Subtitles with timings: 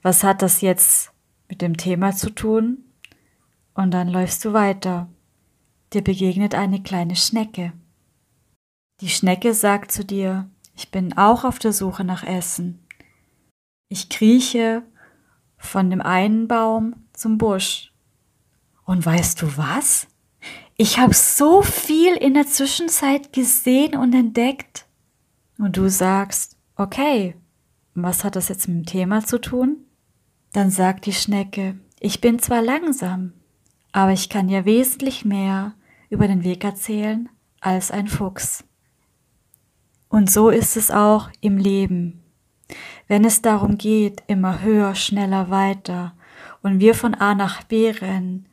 [0.00, 1.10] was hat das jetzt
[1.48, 2.84] mit dem Thema zu tun?
[3.74, 5.08] Und dann läufst du weiter.
[5.92, 7.72] Dir begegnet eine kleine Schnecke.
[9.00, 12.78] Die Schnecke sagt zu dir, ich bin auch auf der Suche nach Essen.
[13.88, 14.84] Ich krieche
[15.56, 17.89] von dem einen Baum zum Busch
[18.90, 20.08] und weißt du was?
[20.76, 24.84] Ich habe so viel in der Zwischenzeit gesehen und entdeckt.
[25.58, 27.36] Und du sagst, okay,
[27.94, 29.76] was hat das jetzt mit dem Thema zu tun?
[30.52, 33.34] Dann sagt die Schnecke, ich bin zwar langsam,
[33.92, 35.74] aber ich kann ja wesentlich mehr
[36.08, 37.28] über den Weg erzählen
[37.60, 38.64] als ein Fuchs.
[40.08, 42.24] Und so ist es auch im Leben.
[43.06, 46.16] Wenn es darum geht, immer höher, schneller, weiter
[46.60, 48.46] und wir von A nach B rennen,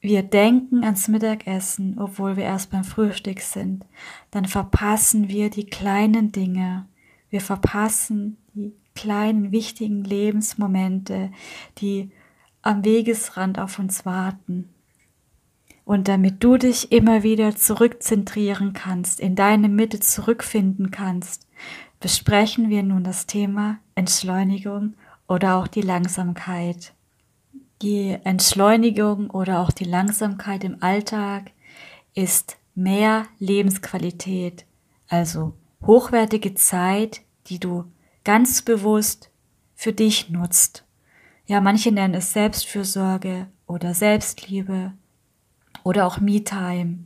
[0.00, 3.84] wir denken ans Mittagessen, obwohl wir erst beim Frühstück sind,
[4.30, 6.86] dann verpassen wir die kleinen Dinge.
[7.30, 11.30] Wir verpassen die kleinen wichtigen Lebensmomente,
[11.78, 12.10] die
[12.62, 14.68] am Wegesrand auf uns warten.
[15.84, 21.46] Und damit du dich immer wieder zurückzentrieren kannst, in deine Mitte zurückfinden kannst,
[21.98, 24.94] besprechen wir nun das Thema Entschleunigung
[25.26, 26.92] oder auch die Langsamkeit.
[27.80, 31.52] Die Entschleunigung oder auch die Langsamkeit im Alltag
[32.12, 34.66] ist mehr Lebensqualität,
[35.08, 35.54] also
[35.86, 37.84] hochwertige Zeit, die du
[38.24, 39.30] ganz bewusst
[39.76, 40.84] für dich nutzt.
[41.46, 44.92] Ja, manche nennen es Selbstfürsorge oder Selbstliebe
[45.84, 47.04] oder auch Me-Time.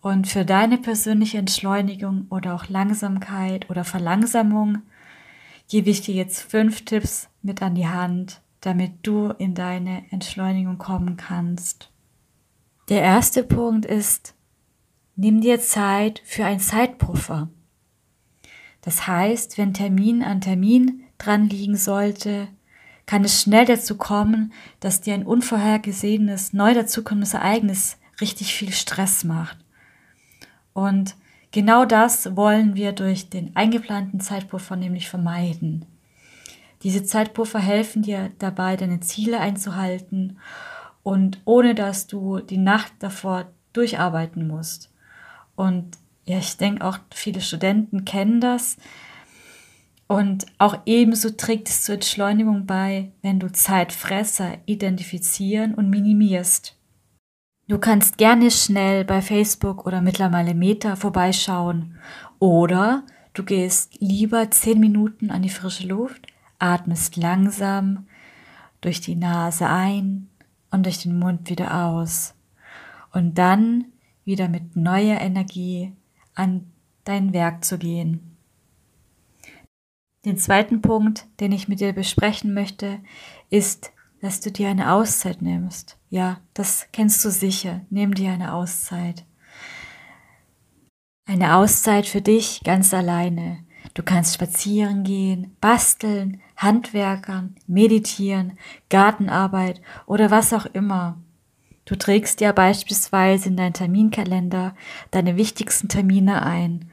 [0.00, 4.82] Und für deine persönliche Entschleunigung oder auch Langsamkeit oder Verlangsamung
[5.68, 10.78] gebe ich dir jetzt fünf Tipps mit an die Hand, damit du in deine Entschleunigung
[10.78, 11.90] kommen kannst.
[12.88, 14.34] Der erste Punkt ist,
[15.16, 17.50] nimm dir Zeit für einen Zeitpuffer.
[18.80, 22.48] Das heißt, wenn Termin an Termin dran liegen sollte,
[23.04, 29.24] kann es schnell dazu kommen, dass dir ein unvorhergesehenes, neu dazukommendes Ereignis richtig viel Stress
[29.24, 29.58] macht.
[30.72, 31.16] Und
[31.50, 35.84] genau das wollen wir durch den eingeplanten Zeitpuffer nämlich vermeiden.
[36.84, 40.38] Diese Zeitpuffer helfen dir dabei, deine Ziele einzuhalten
[41.02, 44.92] und ohne dass du die Nacht davor durcharbeiten musst.
[45.56, 45.96] Und
[46.26, 48.76] ja, ich denke auch viele Studenten kennen das.
[50.06, 56.76] Und auch ebenso trägt es zur Entschleunigung bei, wenn du Zeitfresser identifizieren und minimierst.
[57.66, 61.98] Du kannst gerne schnell bei Facebook oder mittlerweile Meta vorbeischauen
[62.38, 66.26] oder du gehst lieber zehn Minuten an die frische Luft
[66.58, 68.06] atmest langsam
[68.80, 70.28] durch die Nase ein
[70.70, 72.34] und durch den Mund wieder aus.
[73.12, 73.86] Und dann
[74.24, 75.92] wieder mit neuer Energie
[76.34, 76.70] an
[77.04, 78.36] dein Werk zu gehen.
[80.24, 82.98] Den zweiten Punkt, den ich mit dir besprechen möchte,
[83.50, 85.98] ist, dass du dir eine Auszeit nimmst.
[86.08, 87.82] Ja, das kennst du sicher.
[87.90, 89.26] Nimm dir eine Auszeit.
[91.26, 93.63] Eine Auszeit für dich ganz alleine.
[93.94, 98.58] Du kannst spazieren gehen, basteln, Handwerkern, meditieren,
[98.90, 101.16] Gartenarbeit oder was auch immer.
[101.84, 104.74] Du trägst ja beispielsweise in deinen Terminkalender
[105.12, 106.90] deine wichtigsten Termine ein.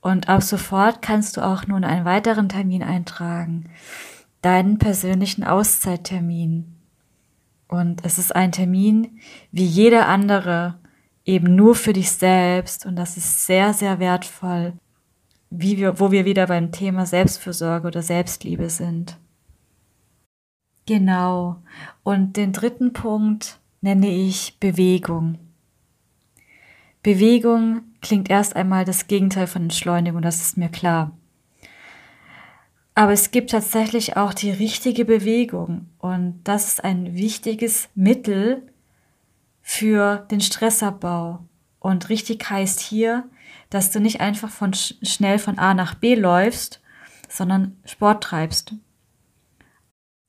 [0.00, 3.68] Und ab sofort kannst du auch nun einen weiteren Termin eintragen.
[4.40, 6.76] Deinen persönlichen Auszeittermin.
[7.68, 9.20] Und es ist ein Termin
[9.50, 10.78] wie jeder andere,
[11.24, 12.86] eben nur für dich selbst.
[12.86, 14.74] Und das ist sehr, sehr wertvoll,
[15.54, 19.18] wie wir, wo wir wieder beim Thema Selbstfürsorge oder Selbstliebe sind.
[20.86, 21.56] Genau.
[22.02, 25.38] Und den dritten Punkt nenne ich Bewegung.
[27.02, 31.12] Bewegung klingt erst einmal das Gegenteil von Entschleunigung, das ist mir klar.
[32.94, 38.62] Aber es gibt tatsächlich auch die richtige Bewegung und das ist ein wichtiges Mittel
[39.62, 41.40] für den Stressabbau.
[41.80, 43.24] Und richtig heißt hier,
[43.72, 46.82] dass du nicht einfach von schnell von A nach B läufst,
[47.26, 48.74] sondern Sport treibst.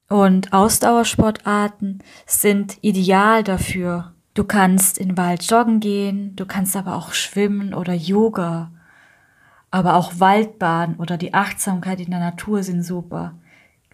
[0.07, 4.13] Und Ausdauersportarten sind ideal dafür.
[4.33, 8.71] Du kannst in den Wald joggen gehen, du kannst aber auch schwimmen oder Yoga.
[9.71, 13.35] Aber auch Waldbahn oder die Achtsamkeit in der Natur sind super.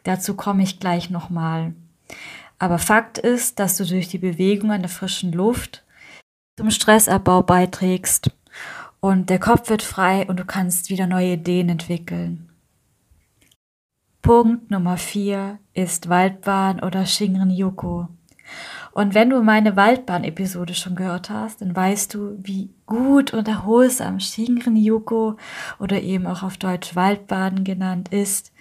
[0.03, 1.73] Dazu komme ich gleich nochmal.
[2.59, 5.83] Aber Fakt ist, dass du durch die Bewegung an der frischen Luft
[6.55, 8.31] zum Stressabbau beiträgst
[8.99, 12.49] und der Kopf wird frei und du kannst wieder neue Ideen entwickeln.
[14.21, 18.05] Punkt Nummer vier ist Waldbahn oder Shinrin-yoku.
[18.91, 24.19] Und wenn du meine Waldbahn-Episode schon gehört hast, dann weißt du, wie gut und erholsam
[24.19, 25.35] Shinrin-yoku
[25.79, 28.51] oder eben auch auf Deutsch Waldbahn genannt ist.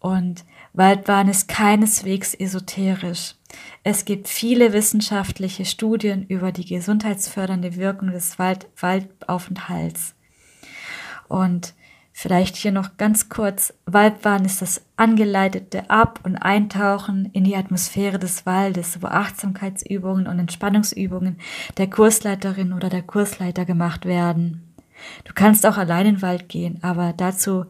[0.00, 3.34] Und Waldbahn ist keineswegs esoterisch.
[3.82, 10.14] Es gibt viele wissenschaftliche Studien über die gesundheitsfördernde Wirkung des Wald Waldaufenthalts.
[11.28, 11.74] Und
[12.20, 13.72] Vielleicht hier noch ganz kurz.
[13.86, 20.40] Waldbahn ist das angeleitete Ab- und Eintauchen in die Atmosphäre des Waldes, wo Achtsamkeitsübungen und
[20.40, 21.38] Entspannungsübungen
[21.76, 24.74] der Kursleiterin oder der Kursleiter gemacht werden.
[25.26, 27.66] Du kannst auch allein in den Wald gehen, aber dazu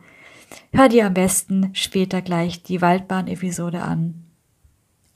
[0.73, 4.28] hör dir am besten später gleich die Waldbahn-Episode an.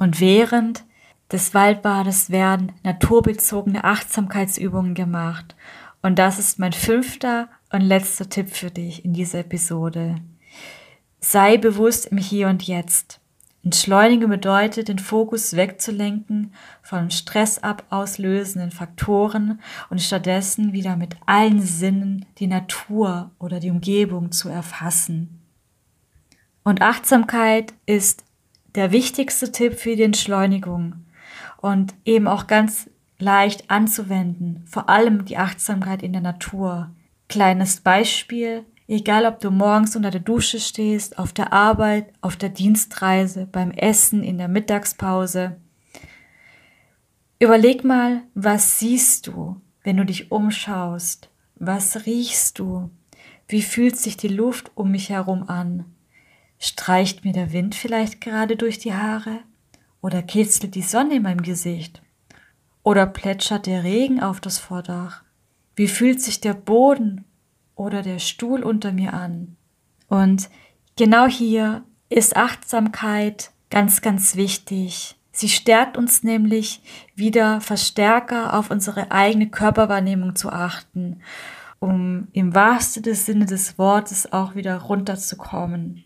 [0.03, 0.83] Und während
[1.31, 5.55] des Waldbades werden naturbezogene Achtsamkeitsübungen gemacht.
[6.03, 10.17] Und das ist mein fünfter und letzter Tipp für dich in dieser Episode.
[11.21, 13.21] Sei bewusst im Hier und Jetzt.
[13.63, 16.53] Entschleunigen bedeutet, den Fokus wegzulenken
[16.83, 24.49] von stressabauslösenden Faktoren und stattdessen wieder mit allen Sinnen die Natur oder die Umgebung zu
[24.49, 25.41] erfassen.
[26.65, 28.25] Und Achtsamkeit ist
[28.75, 31.07] der wichtigste Tipp für die Entschleunigung
[31.59, 36.91] und eben auch ganz leicht anzuwenden, vor allem die Achtsamkeit in der Natur.
[37.29, 42.49] Kleines Beispiel, egal ob du morgens unter der Dusche stehst, auf der Arbeit, auf der
[42.49, 45.57] Dienstreise, beim Essen, in der Mittagspause.
[47.39, 51.31] Überleg mal, was siehst du, wenn du dich umschaust?
[51.57, 52.91] Was riechst du?
[53.49, 55.85] Wie fühlt sich die Luft um mich herum an?
[56.65, 59.41] Streicht mir der Wind vielleicht gerade durch die Haare?
[60.01, 62.03] Oder kitzelt die Sonne in meinem Gesicht?
[62.85, 65.25] Oder plätschert der Regen auf das Vordach?
[65.75, 67.25] Wie fühlt sich der Boden
[67.75, 69.57] oder der Stuhl unter mir an?
[70.07, 70.51] Und
[70.95, 75.17] genau hier ist Achtsamkeit ganz, ganz wichtig.
[75.33, 76.81] Sie stärkt uns nämlich
[77.17, 81.23] wieder verstärker auf unsere eigene Körperwahrnehmung zu achten,
[81.81, 86.05] um im wahrsten Sinne des Wortes auch wieder runterzukommen.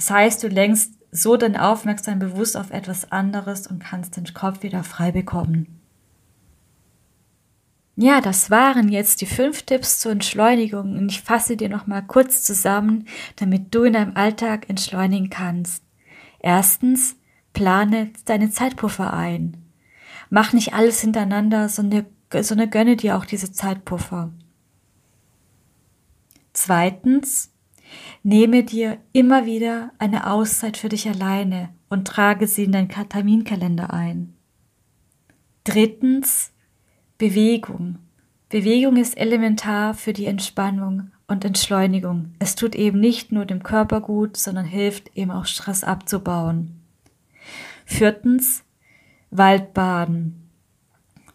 [0.00, 4.62] Das heißt, du lenkst so dein Aufmerksein bewusst auf etwas anderes und kannst den Kopf
[4.62, 5.78] wieder frei bekommen.
[7.96, 12.00] Ja, das waren jetzt die fünf Tipps zur Entschleunigung und ich fasse dir noch mal
[12.00, 15.84] kurz zusammen, damit du in deinem Alltag entschleunigen kannst.
[16.38, 17.16] Erstens,
[17.52, 19.58] plane deine Zeitpuffer ein.
[20.30, 22.06] Mach nicht alles hintereinander, sondern,
[22.40, 24.32] sondern gönne dir auch diese Zeitpuffer.
[26.54, 27.50] Zweitens,
[28.22, 33.92] nehme dir immer wieder eine Auszeit für dich alleine und trage sie in deinen Terminkalender
[33.92, 34.34] ein.
[35.64, 36.52] Drittens,
[37.18, 37.98] Bewegung.
[38.48, 42.34] Bewegung ist elementar für die Entspannung und Entschleunigung.
[42.38, 46.80] Es tut eben nicht nur dem Körper gut, sondern hilft eben auch Stress abzubauen.
[47.84, 48.64] Viertens,
[49.30, 50.39] Waldbaden.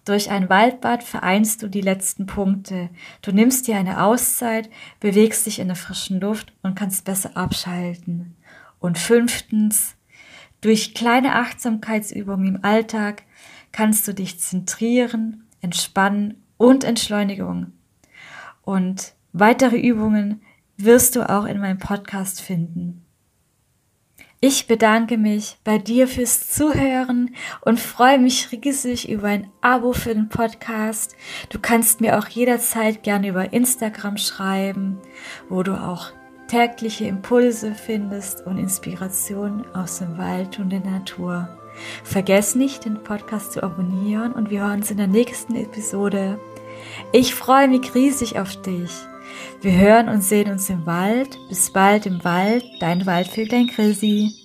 [0.05, 2.89] Durch ein Waldbad vereinst du die letzten Punkte.
[3.24, 4.69] Du nimmst dir eine Auszeit,
[5.00, 8.35] bewegst dich in der frischen Luft und kannst besser abschalten.
[8.79, 9.95] Und fünftens,
[10.62, 13.24] durch kleine Achtsamkeitsübungen im Alltag
[13.71, 17.74] kannst du dich zentrieren Entspannen und Entschleunigung.
[18.62, 20.41] Und weitere Übungen
[20.77, 23.04] wirst du auch in meinem Podcast finden.
[24.47, 30.13] Ich bedanke mich bei dir fürs Zuhören und freue mich riesig über ein Abo für
[30.13, 31.15] den Podcast.
[31.49, 34.99] Du kannst mir auch jederzeit gerne über Instagram schreiben,
[35.49, 36.11] wo du auch
[36.47, 41.49] tägliche Impulse findest und Inspiration aus dem Wald und der Natur.
[42.03, 46.39] Vergiss nicht, den Podcast zu abonnieren und wir hören uns in der nächsten Episode.
[47.11, 48.91] Ich freue mich riesig auf dich.
[49.62, 51.38] Wir hören und sehen uns im Wald.
[51.50, 54.44] Bis bald im Wald, dein Waldvöglein Chrissy.